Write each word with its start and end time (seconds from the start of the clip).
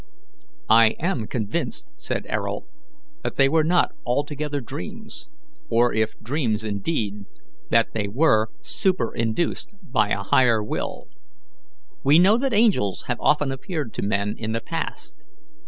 '""I 0.67 0.95
am 0.99 1.27
convinced," 1.27 1.85
said 1.95 2.25
Ayrault, 2.27 2.65
"that 3.21 3.35
they 3.35 3.47
were 3.47 3.63
not 3.63 3.91
altogether 4.03 4.59
dreams, 4.59 5.27
or, 5.69 5.93
if 5.93 6.19
dreams 6.21 6.63
indeed, 6.63 7.25
that 7.69 7.89
they 7.93 8.07
were 8.07 8.47
superinduced 8.63 9.69
by 9.83 10.09
a 10.09 10.23
higher 10.23 10.63
will. 10.63 11.05
We 12.03 12.17
know 12.17 12.39
that 12.39 12.51
angels 12.51 13.03
have 13.09 13.19
often 13.21 13.51
appeared 13.51 13.93
to 13.93 14.01
men 14.01 14.33
in 14.39 14.53
the 14.53 14.59
past. 14.59 15.23